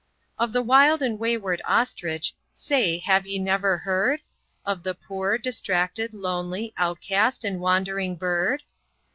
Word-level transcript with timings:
Of 0.39 0.51
the 0.51 0.63
wild 0.63 1.03
and 1.03 1.19
wayward 1.19 1.61
Ostrich, 1.63 2.33
say, 2.51 2.97
have 2.97 3.27
ye 3.27 3.37
never 3.37 3.77
heard? 3.77 4.21
Of 4.65 4.81
the 4.81 4.95
poor, 4.95 5.37
distracted, 5.37 6.11
lonely, 6.15 6.73
outcast, 6.75 7.43
and 7.45 7.59
wandering 7.59 8.15
bird? 8.15 8.63